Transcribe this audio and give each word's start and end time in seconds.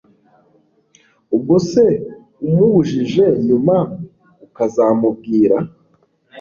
ubwose 1.35 1.83
umubujije 2.47 3.25
nyuma 3.47 3.75
ukazamubwira 4.45 5.57